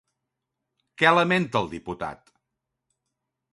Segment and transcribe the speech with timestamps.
[1.01, 2.35] Què lamenta el diputat?